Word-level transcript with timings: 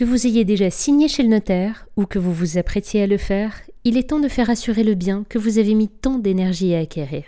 Que 0.00 0.06
vous 0.06 0.26
ayez 0.26 0.46
déjà 0.46 0.70
signé 0.70 1.08
chez 1.08 1.22
le 1.22 1.28
notaire 1.28 1.86
ou 1.98 2.06
que 2.06 2.18
vous 2.18 2.32
vous 2.32 2.56
apprêtiez 2.56 3.02
à 3.02 3.06
le 3.06 3.18
faire, 3.18 3.60
il 3.84 3.98
est 3.98 4.08
temps 4.08 4.18
de 4.18 4.28
faire 4.28 4.48
assurer 4.48 4.82
le 4.82 4.94
bien 4.94 5.26
que 5.28 5.38
vous 5.38 5.58
avez 5.58 5.74
mis 5.74 5.88
tant 5.88 6.18
d'énergie 6.18 6.74
à 6.74 6.78
acquérir. 6.78 7.24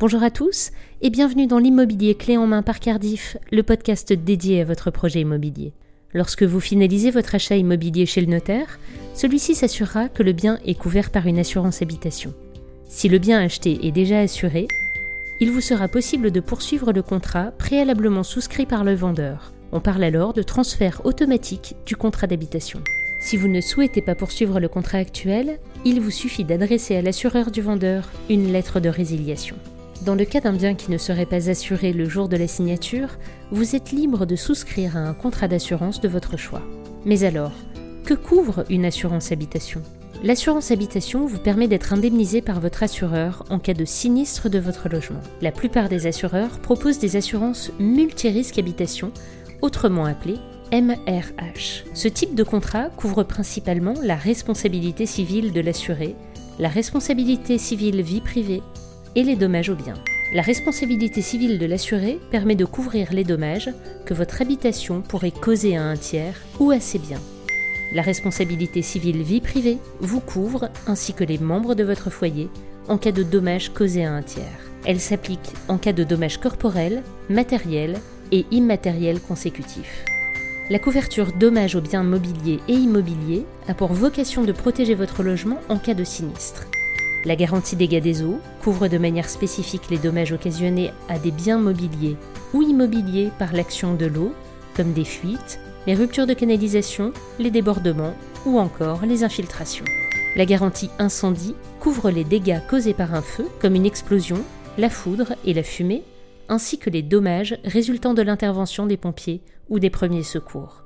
Bonjour 0.00 0.22
à 0.22 0.30
tous 0.30 0.70
et 1.02 1.10
bienvenue 1.10 1.46
dans 1.46 1.58
l'immobilier 1.58 2.14
clé 2.14 2.38
en 2.38 2.46
main 2.46 2.62
par 2.62 2.80
Cardiff, 2.80 3.36
le 3.50 3.62
podcast 3.62 4.10
dédié 4.10 4.62
à 4.62 4.64
votre 4.64 4.90
projet 4.90 5.20
immobilier. 5.20 5.74
Lorsque 6.14 6.44
vous 6.44 6.60
finalisez 6.60 7.10
votre 7.10 7.34
achat 7.34 7.56
immobilier 7.56 8.06
chez 8.06 8.22
le 8.22 8.28
notaire, 8.28 8.78
celui-ci 9.12 9.54
s'assurera 9.54 10.08
que 10.08 10.22
le 10.22 10.32
bien 10.32 10.60
est 10.64 10.78
couvert 10.78 11.10
par 11.10 11.26
une 11.26 11.38
assurance 11.38 11.82
habitation. 11.82 12.32
Si 12.88 13.10
le 13.10 13.18
bien 13.18 13.38
acheté 13.38 13.86
est 13.86 13.92
déjà 13.92 14.20
assuré, 14.20 14.66
il 15.40 15.50
vous 15.50 15.60
sera 15.60 15.88
possible 15.88 16.30
de 16.30 16.40
poursuivre 16.40 16.90
le 16.90 17.02
contrat 17.02 17.52
préalablement 17.58 18.22
souscrit 18.22 18.64
par 18.64 18.82
le 18.82 18.94
vendeur. 18.94 19.52
On 19.74 19.80
parle 19.80 20.04
alors 20.04 20.34
de 20.34 20.42
transfert 20.42 21.00
automatique 21.04 21.76
du 21.86 21.96
contrat 21.96 22.26
d'habitation. 22.26 22.80
Si 23.22 23.38
vous 23.38 23.48
ne 23.48 23.62
souhaitez 23.62 24.02
pas 24.02 24.14
poursuivre 24.14 24.60
le 24.60 24.68
contrat 24.68 24.98
actuel, 24.98 25.58
il 25.86 25.98
vous 26.00 26.10
suffit 26.10 26.44
d'adresser 26.44 26.94
à 26.94 27.00
l'assureur 27.00 27.50
du 27.50 27.62
vendeur 27.62 28.10
une 28.28 28.52
lettre 28.52 28.80
de 28.80 28.90
résiliation. 28.90 29.56
Dans 30.04 30.14
le 30.14 30.26
cas 30.26 30.40
d'un 30.40 30.52
bien 30.52 30.74
qui 30.74 30.90
ne 30.90 30.98
serait 30.98 31.26
pas 31.26 31.48
assuré 31.48 31.94
le 31.94 32.06
jour 32.06 32.28
de 32.28 32.36
la 32.36 32.48
signature, 32.48 33.16
vous 33.50 33.74
êtes 33.74 33.92
libre 33.92 34.26
de 34.26 34.36
souscrire 34.36 34.96
à 34.96 35.00
un 35.00 35.14
contrat 35.14 35.48
d'assurance 35.48 36.02
de 36.02 36.08
votre 36.08 36.36
choix. 36.36 36.62
Mais 37.06 37.24
alors, 37.24 37.52
que 38.04 38.14
couvre 38.14 38.66
une 38.68 38.84
assurance 38.84 39.32
habitation? 39.32 39.80
L'assurance 40.24 40.70
habitation 40.70 41.26
vous 41.26 41.38
permet 41.38 41.66
d'être 41.66 41.92
indemnisé 41.92 42.42
par 42.42 42.60
votre 42.60 42.82
assureur 42.82 43.44
en 43.50 43.58
cas 43.58 43.74
de 43.74 43.84
sinistre 43.84 44.48
de 44.48 44.58
votre 44.58 44.88
logement. 44.88 45.20
La 45.40 45.50
plupart 45.50 45.88
des 45.88 46.06
assureurs 46.06 46.60
proposent 46.60 47.00
des 47.00 47.16
assurances 47.16 47.72
multirisques 47.80 48.58
habitation, 48.58 49.10
autrement 49.62 50.04
appelées 50.04 50.38
MRH. 50.72 51.84
Ce 51.94 52.08
type 52.08 52.34
de 52.34 52.42
contrat 52.42 52.88
couvre 52.96 53.22
principalement 53.22 53.94
la 54.02 54.16
responsabilité 54.16 55.06
civile 55.06 55.52
de 55.52 55.60
l'assuré, 55.60 56.16
la 56.58 56.68
responsabilité 56.68 57.58
civile 57.58 58.02
vie 58.02 58.20
privée 58.20 58.62
et 59.14 59.22
les 59.22 59.36
dommages 59.36 59.68
aux 59.68 59.74
biens. 59.74 60.02
La 60.34 60.42
responsabilité 60.42 61.20
civile 61.20 61.58
de 61.58 61.66
l'assuré 61.66 62.18
permet 62.30 62.54
de 62.54 62.64
couvrir 62.64 63.12
les 63.12 63.24
dommages 63.24 63.70
que 64.06 64.14
votre 64.14 64.40
habitation 64.40 65.02
pourrait 65.02 65.30
causer 65.30 65.76
à 65.76 65.84
un 65.84 65.96
tiers 65.96 66.40
ou 66.58 66.70
à 66.70 66.80
ses 66.80 66.98
biens. 66.98 67.20
La 67.94 68.00
responsabilité 68.00 68.80
civile 68.80 69.22
vie 69.22 69.42
privée 69.42 69.76
vous 70.00 70.20
couvre, 70.20 70.70
ainsi 70.86 71.12
que 71.12 71.24
les 71.24 71.36
membres 71.36 71.74
de 71.74 71.84
votre 71.84 72.08
foyer, 72.08 72.48
en 72.88 72.96
cas 72.96 73.12
de 73.12 73.22
dommages 73.22 73.70
causés 73.74 74.06
à 74.06 74.14
un 74.14 74.22
tiers. 74.22 74.46
Elle 74.86 75.00
s'applique 75.00 75.52
en 75.68 75.76
cas 75.76 75.92
de 75.92 76.02
dommages 76.02 76.38
corporels, 76.38 77.02
matériels 77.28 77.98
et 78.32 78.46
immatériels 78.50 79.20
consécutifs. 79.20 80.04
La 80.70 80.78
couverture 80.78 81.32
dommages 81.32 81.76
aux 81.76 81.80
biens 81.80 82.02
mobiliers 82.02 82.60
et 82.66 82.72
immobiliers 82.72 83.44
a 83.68 83.74
pour 83.74 83.92
vocation 83.92 84.42
de 84.42 84.52
protéger 84.52 84.94
votre 84.94 85.22
logement 85.22 85.60
en 85.68 85.76
cas 85.76 85.94
de 85.94 86.02
sinistre. 86.02 86.66
La 87.24 87.36
garantie 87.36 87.76
dégâts 87.76 88.02
des 88.02 88.22
eaux 88.22 88.40
couvre 88.62 88.88
de 88.88 88.98
manière 88.98 89.28
spécifique 89.28 89.90
les 89.90 89.98
dommages 89.98 90.32
occasionnés 90.32 90.90
à 91.08 91.18
des 91.18 91.30
biens 91.30 91.58
mobiliers 91.58 92.16
ou 92.54 92.62
immobiliers 92.62 93.30
par 93.38 93.52
l'action 93.52 93.94
de 93.94 94.06
l'eau, 94.06 94.32
comme 94.74 94.92
des 94.92 95.04
fuites, 95.04 95.60
les 95.86 95.94
ruptures 95.94 96.26
de 96.26 96.34
canalisation, 96.34 97.12
les 97.38 97.50
débordements 97.50 98.14
ou 98.46 98.58
encore 98.58 99.04
les 99.04 99.24
infiltrations. 99.24 99.84
La 100.36 100.46
garantie 100.46 100.90
incendie 100.98 101.54
couvre 101.80 102.10
les 102.10 102.24
dégâts 102.24 102.60
causés 102.68 102.94
par 102.94 103.14
un 103.14 103.22
feu, 103.22 103.46
comme 103.60 103.74
une 103.74 103.86
explosion, 103.86 104.38
la 104.78 104.88
foudre 104.88 105.34
et 105.44 105.52
la 105.52 105.62
fumée, 105.62 106.02
ainsi 106.48 106.78
que 106.78 106.90
les 106.90 107.02
dommages 107.02 107.58
résultant 107.64 108.14
de 108.14 108.22
l'intervention 108.22 108.86
des 108.86 108.96
pompiers 108.96 109.42
ou 109.68 109.78
des 109.78 109.90
premiers 109.90 110.22
secours. 110.22 110.82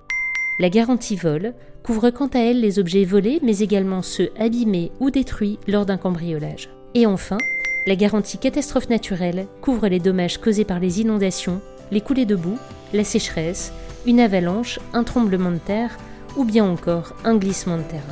La 0.58 0.70
garantie 0.70 1.16
vol 1.16 1.54
couvre 1.82 2.10
quant 2.10 2.28
à 2.28 2.38
elle 2.38 2.60
les 2.60 2.78
objets 2.78 3.04
volés, 3.04 3.40
mais 3.42 3.58
également 3.58 4.02
ceux 4.02 4.30
abîmés 4.38 4.90
ou 5.00 5.10
détruits 5.10 5.58
lors 5.68 5.86
d'un 5.86 5.98
cambriolage. 5.98 6.70
Et 6.94 7.06
enfin, 7.06 7.38
la 7.86 7.94
garantie 7.94 8.38
catastrophe 8.38 8.88
naturelle 8.88 9.46
couvre 9.60 9.86
les 9.86 10.00
dommages 10.00 10.38
causés 10.38 10.64
par 10.64 10.80
les 10.80 11.00
inondations, 11.00 11.60
les 11.92 12.00
coulées 12.00 12.24
de 12.24 12.34
boue, 12.34 12.58
la 12.92 13.04
sécheresse, 13.04 13.72
une 14.06 14.20
avalanche, 14.20 14.80
un 14.92 15.04
tremblement 15.04 15.52
de 15.52 15.58
terre 15.58 15.96
ou 16.36 16.44
bien 16.44 16.64
encore 16.64 17.14
un 17.24 17.36
glissement 17.36 17.76
de 17.76 17.82
terrain. 17.82 18.02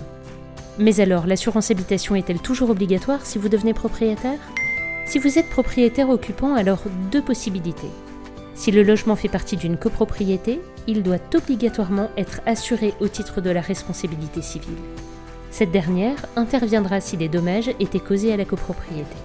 Mais 0.78 1.00
alors, 1.00 1.26
l'assurance 1.26 1.70
habitation 1.70 2.14
est-elle 2.14 2.40
toujours 2.40 2.70
obligatoire 2.70 3.24
si 3.24 3.38
vous 3.38 3.48
devenez 3.48 3.74
propriétaire? 3.74 4.40
Si 5.06 5.18
vous 5.18 5.38
êtes 5.38 5.50
propriétaire 5.50 6.08
occupant, 6.08 6.54
alors 6.54 6.82
deux 7.10 7.22
possibilités. 7.22 7.90
Si 8.54 8.70
le 8.70 8.82
logement 8.82 9.16
fait 9.16 9.28
partie 9.28 9.56
d'une 9.56 9.76
copropriété, 9.76 10.60
il 10.86 11.02
doit 11.02 11.18
obligatoirement 11.34 12.10
être 12.16 12.40
assuré 12.46 12.94
au 13.00 13.08
titre 13.08 13.40
de 13.40 13.50
la 13.50 13.60
responsabilité 13.60 14.42
civile. 14.42 14.78
Cette 15.50 15.70
dernière 15.70 16.26
interviendra 16.36 17.00
si 17.00 17.16
des 17.16 17.28
dommages 17.28 17.70
étaient 17.80 18.00
causés 18.00 18.32
à 18.32 18.36
la 18.36 18.44
copropriété. 18.44 19.16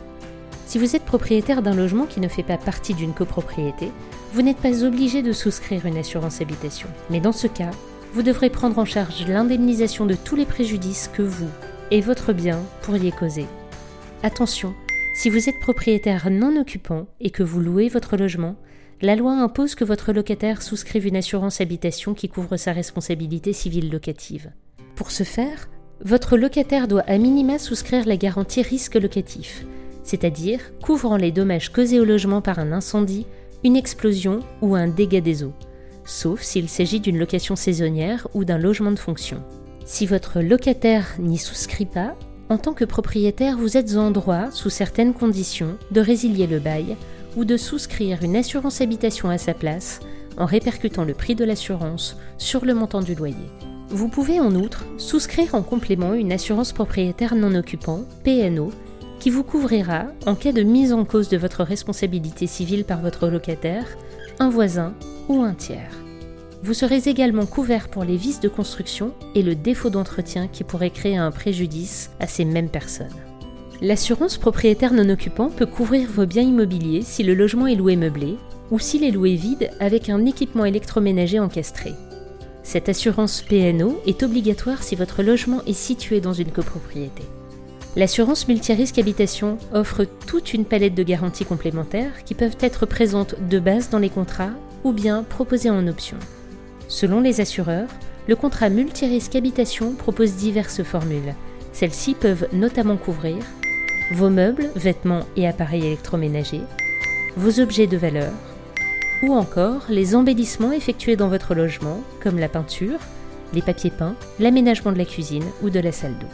Si 0.65 0.77
vous 0.77 0.95
êtes 0.95 1.05
propriétaire 1.05 1.61
d'un 1.61 1.73
logement 1.73 2.05
qui 2.05 2.19
ne 2.19 2.27
fait 2.27 2.43
pas 2.43 2.57
partie 2.57 2.93
d'une 2.93 3.13
copropriété, 3.13 3.91
vous 4.33 4.43
n'êtes 4.43 4.57
pas 4.57 4.83
obligé 4.83 5.23
de 5.23 5.33
souscrire 5.33 5.85
une 5.85 5.97
assurance 5.97 6.41
habitation. 6.41 6.87
Mais 7.09 7.19
dans 7.19 7.31
ce 7.31 7.47
cas, 7.47 7.71
vous 8.13 8.21
devrez 8.21 8.49
prendre 8.49 8.77
en 8.77 8.85
charge 8.85 9.25
l'indemnisation 9.27 10.05
de 10.05 10.15
tous 10.15 10.35
les 10.35 10.45
préjudices 10.45 11.09
que 11.11 11.23
vous 11.23 11.49
et 11.89 12.01
votre 12.01 12.33
bien 12.33 12.59
pourriez 12.81 13.11
causer. 13.11 13.47
Attention, 14.21 14.75
si 15.19 15.29
vous 15.29 15.49
êtes 15.49 15.59
propriétaire 15.59 16.29
non 16.29 16.55
occupant 16.55 17.05
et 17.19 17.29
que 17.29 17.43
vous 17.43 17.59
louez 17.59 17.89
votre 17.89 18.15
logement, 18.15 18.55
la 19.01 19.17
loi 19.17 19.33
impose 19.33 19.75
que 19.75 19.83
votre 19.83 20.13
locataire 20.13 20.61
souscrive 20.61 21.05
une 21.05 21.17
assurance 21.17 21.59
habitation 21.59 22.13
qui 22.13 22.29
couvre 22.29 22.55
sa 22.55 22.71
responsabilité 22.71 23.51
civile 23.51 23.91
locative. 23.91 24.49
Pour 24.95 25.11
ce 25.11 25.23
faire, 25.23 25.67
votre 26.05 26.37
locataire 26.37 26.87
doit 26.87 27.01
à 27.01 27.17
minima 27.17 27.59
souscrire 27.59 28.07
la 28.07 28.15
garantie 28.15 28.61
risque 28.61 28.95
locatif, 28.95 29.65
c'est-à-dire 30.03 30.61
couvrant 30.81 31.17
les 31.17 31.33
dommages 31.33 31.73
causés 31.73 31.99
au 31.99 32.05
logement 32.05 32.41
par 32.41 32.57
un 32.57 32.71
incendie, 32.71 33.25
une 33.65 33.75
explosion 33.75 34.39
ou 34.61 34.75
un 34.75 34.87
dégât 34.87 35.19
des 35.19 35.43
eaux, 35.43 35.53
sauf 36.05 36.39
s'il 36.43 36.69
s'agit 36.69 37.01
d'une 37.01 37.19
location 37.19 37.57
saisonnière 37.57 38.25
ou 38.33 38.45
d'un 38.45 38.57
logement 38.57 38.93
de 38.93 38.99
fonction. 38.99 39.43
Si 39.83 40.05
votre 40.05 40.39
locataire 40.39 41.17
n'y 41.19 41.37
souscrit 41.37 41.87
pas, 41.87 42.15
en 42.49 42.57
tant 42.57 42.73
que 42.73 42.85
propriétaire, 42.85 43.57
vous 43.57 43.77
êtes 43.77 43.95
en 43.95 44.11
droit, 44.11 44.51
sous 44.51 44.71
certaines 44.71 45.13
conditions, 45.13 45.77
de 45.91 46.01
résilier 46.01 46.47
le 46.47 46.59
bail 46.59 46.97
ou 47.37 47.45
de 47.45 47.57
souscrire 47.57 48.23
une 48.23 48.35
assurance 48.35 48.81
habitation 48.81 49.29
à 49.29 49.37
sa 49.37 49.53
place 49.53 49.99
en 50.37 50.45
répercutant 50.45 51.03
le 51.03 51.13
prix 51.13 51.35
de 51.35 51.45
l'assurance 51.45 52.17
sur 52.37 52.65
le 52.65 52.73
montant 52.73 53.01
du 53.01 53.13
loyer. 53.13 53.35
Vous 53.89 54.07
pouvez 54.07 54.39
en 54.39 54.55
outre 54.55 54.85
souscrire 54.97 55.53
en 55.53 55.61
complément 55.61 56.13
une 56.13 56.31
assurance 56.31 56.73
propriétaire 56.73 57.35
non 57.35 57.53
occupant, 57.55 58.03
PNO, 58.23 58.71
qui 59.19 59.29
vous 59.29 59.43
couvrira 59.43 60.05
en 60.25 60.35
cas 60.35 60.51
de 60.51 60.63
mise 60.63 60.93
en 60.93 61.05
cause 61.05 61.29
de 61.29 61.37
votre 61.37 61.63
responsabilité 61.63 62.47
civile 62.47 62.85
par 62.85 63.01
votre 63.01 63.27
locataire, 63.27 63.85
un 64.39 64.49
voisin 64.49 64.93
ou 65.27 65.41
un 65.41 65.53
tiers. 65.53 66.08
Vous 66.61 66.73
serez 66.73 67.07
également 67.07 67.45
couvert 67.45 67.87
pour 67.87 68.03
les 68.03 68.17
vices 68.17 68.41
de 68.41 68.49
construction 68.49 69.13
et 69.33 69.43
le 69.43 69.55
défaut 69.55 69.89
d'entretien 69.89 70.47
qui 70.47 70.65
pourrait 70.65 70.89
créer 70.89 71.15
un 71.15 71.31
préjudice 71.31 72.11
à 72.19 72.27
ces 72.27 72.43
mêmes 72.43 72.69
personnes. 72.69 73.07
L'assurance 73.81 74.37
propriétaire 74.37 74.93
non 74.93 75.09
occupant 75.09 75.49
peut 75.49 75.65
couvrir 75.65 76.09
vos 76.09 76.25
biens 76.25 76.43
immobiliers 76.43 77.01
si 77.01 77.23
le 77.23 77.33
logement 77.33 77.65
est 77.65 77.75
loué 77.75 77.95
meublé 77.95 78.35
ou 78.71 78.79
s'il 78.79 79.05
est 79.05 79.11
loué 79.11 79.35
vide 79.35 79.69
avec 79.79 80.09
un 80.09 80.25
équipement 80.25 80.65
électroménager 80.65 81.39
encastré. 81.39 81.93
Cette 82.61 82.89
assurance 82.89 83.41
PNO 83.41 84.01
est 84.05 84.21
obligatoire 84.21 84.83
si 84.83 84.95
votre 84.95 85.23
logement 85.23 85.61
est 85.65 85.73
situé 85.73 86.19
dans 86.19 86.33
une 86.33 86.51
copropriété. 86.51 87.23
L'assurance 87.95 88.49
multirisque 88.49 88.99
habitation 88.99 89.57
offre 89.73 90.05
toute 90.27 90.53
une 90.53 90.65
palette 90.65 90.93
de 90.93 91.03
garanties 91.03 91.45
complémentaires 91.45 92.23
qui 92.25 92.35
peuvent 92.35 92.57
être 92.59 92.85
présentes 92.85 93.35
de 93.49 93.59
base 93.59 93.89
dans 93.89 93.97
les 93.97 94.09
contrats 94.09 94.51
ou 94.83 94.91
bien 94.91 95.23
proposées 95.23 95.69
en 95.69 95.87
option. 95.87 96.17
Selon 96.89 97.21
les 97.21 97.39
assureurs, 97.39 97.87
le 98.27 98.35
contrat 98.35 98.69
multirisque 98.69 99.35
habitation 99.35 99.93
propose 99.93 100.33
diverses 100.33 100.83
formules. 100.83 101.35
Celles-ci 101.71 102.15
peuvent 102.15 102.47
notamment 102.51 102.97
couvrir 102.97 103.37
vos 104.11 104.31
meubles, 104.31 104.69
vêtements 104.75 105.25
et 105.37 105.47
appareils 105.47 105.85
électroménagers, 105.85 106.63
vos 107.37 107.59
objets 107.59 107.85
de 107.85 107.95
valeur, 107.95 108.33
ou 109.21 109.33
encore 109.33 109.83
les 109.87 110.15
embellissements 110.15 110.71
effectués 110.71 111.15
dans 111.15 111.27
votre 111.27 111.53
logement, 111.53 112.01
comme 112.21 112.39
la 112.39 112.49
peinture, 112.49 112.99
les 113.53 113.61
papiers 113.61 113.91
peints, 113.91 114.15
l'aménagement 114.39 114.91
de 114.91 114.97
la 114.97 115.05
cuisine 115.05 115.45
ou 115.61 115.69
de 115.69 115.79
la 115.79 115.91
salle 115.91 116.17
d'eau. 116.17 116.27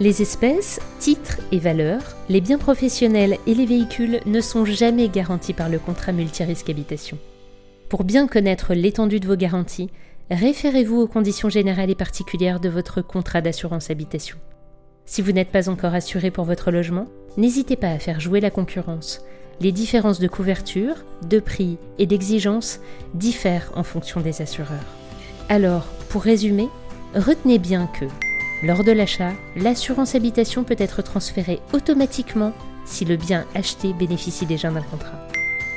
Les 0.00 0.20
espèces, 0.20 0.80
titres 0.98 1.38
et 1.50 1.58
valeurs, 1.58 2.16
les 2.28 2.42
biens 2.42 2.58
professionnels 2.58 3.38
et 3.46 3.54
les 3.54 3.66
véhicules 3.66 4.20
ne 4.26 4.40
sont 4.42 4.66
jamais 4.66 5.08
garantis 5.08 5.54
par 5.54 5.70
le 5.70 5.78
contrat 5.78 6.12
multirisque 6.12 6.68
habitation. 6.68 7.18
Pour 7.88 8.04
bien 8.04 8.26
connaître 8.26 8.74
l'étendue 8.74 9.18
de 9.18 9.26
vos 9.26 9.36
garanties, 9.36 9.88
référez-vous 10.30 11.00
aux 11.00 11.06
conditions 11.06 11.48
générales 11.48 11.88
et 11.88 11.94
particulières 11.94 12.60
de 12.60 12.68
votre 12.68 13.00
contrat 13.00 13.40
d'assurance 13.40 13.88
habitation. 13.88 14.36
Si 15.06 15.22
vous 15.22 15.32
n'êtes 15.32 15.50
pas 15.50 15.70
encore 15.70 15.94
assuré 15.94 16.30
pour 16.30 16.44
votre 16.44 16.70
logement, 16.70 17.06
n'hésitez 17.38 17.76
pas 17.76 17.90
à 17.90 17.98
faire 17.98 18.20
jouer 18.20 18.40
la 18.40 18.50
concurrence. 18.50 19.22
Les 19.62 19.72
différences 19.72 20.20
de 20.20 20.28
couverture, 20.28 20.96
de 21.30 21.40
prix 21.40 21.78
et 21.98 22.04
d'exigence 22.04 22.80
diffèrent 23.14 23.72
en 23.74 23.84
fonction 23.84 24.20
des 24.20 24.42
assureurs. 24.42 24.84
Alors, 25.48 25.86
Pour 26.10 26.22
résumer, 26.22 26.68
retenez 27.14 27.58
bien 27.58 27.86
que, 27.98 28.06
lors 28.62 28.84
de 28.84 28.92
l'achat, 28.92 29.32
l'assurance 29.56 30.14
habitation 30.14 30.62
peut 30.64 30.76
être 30.78 31.02
transférée 31.02 31.60
automatiquement 31.72 32.52
si 32.84 33.04
le 33.04 33.16
bien 33.16 33.46
acheté 33.54 33.92
bénéficie 33.92 34.46
déjà 34.46 34.70
d'un 34.70 34.82
contrat. 34.82 35.26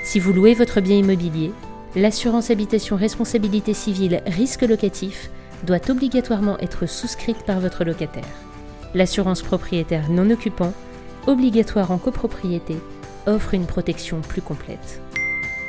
Si 0.04 0.20
vous 0.20 0.34
louez 0.34 0.54
votre 0.54 0.80
bien 0.82 0.98
immobilier, 0.98 1.52
l'assurance 1.96 2.50
habitation 2.50 2.96
responsabilité 2.96 3.74
civile 3.74 4.22
risque 4.26 4.62
locatif 4.62 5.30
doit 5.66 5.90
obligatoirement 5.90 6.58
être 6.60 6.86
souscrite 6.86 7.44
par 7.44 7.60
votre 7.60 7.84
locataire. 7.84 8.24
L'assurance 8.94 9.42
propriétaire 9.42 10.10
non 10.10 10.30
occupant, 10.30 10.74
obligatoire 11.28 11.92
en 11.92 11.98
copropriété, 11.98 12.76
offre 13.28 13.54
une 13.54 13.66
protection 13.66 14.22
plus 14.22 14.42
complète. 14.42 15.02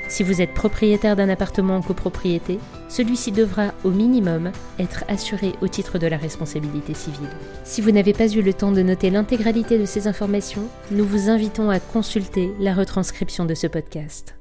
Si 0.08 0.22
vous 0.22 0.42
êtes 0.42 0.52
propriétaire 0.52 1.16
d'un 1.16 1.30
appartement 1.30 1.76
en 1.76 1.82
copropriété, 1.82 2.58
celui-ci 2.88 3.32
devra 3.32 3.72
au 3.82 3.90
minimum 3.90 4.52
être 4.78 5.04
assuré 5.08 5.54
au 5.62 5.69
titre 5.69 5.98
de 5.98 6.06
la 6.06 6.19
responsabilité 6.19 6.92
civile. 6.92 7.30
Si 7.64 7.80
vous 7.80 7.92
n'avez 7.92 8.12
pas 8.12 8.28
eu 8.28 8.42
le 8.42 8.52
temps 8.52 8.72
de 8.72 8.82
noter 8.82 9.08
l'intégralité 9.08 9.78
de 9.78 9.86
ces 9.86 10.06
informations, 10.08 10.69
nous 10.90 11.06
vous 11.06 11.30
invitons 11.30 11.70
à 11.70 11.80
consulter 11.80 12.50
la 12.60 12.74
retranscription 12.74 13.46
de 13.46 13.54
ce 13.54 13.66
podcast. 13.66 14.34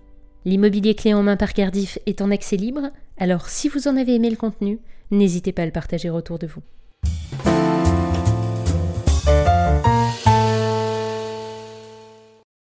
L'immobilier 0.44 0.96
clé 0.96 1.14
en 1.14 1.22
main 1.22 1.38
par 1.38 1.54
Cardiff 1.54 2.00
est 2.08 2.22
en 2.22 2.32
accès 2.32 2.58
libre, 2.58 2.90
alors 3.18 3.48
si 3.50 3.70
vous 3.70 3.88
en 3.88 3.96
avez 3.96 4.16
aimé 4.16 4.30
le 4.30 4.36
contenu, 4.36 4.80
n'hésitez 5.12 5.52
pas 5.52 5.62
à 5.62 5.66
le 5.68 5.72
partager 5.72 6.10
autour 6.10 6.40
de 6.40 6.48
vous. 6.48 6.64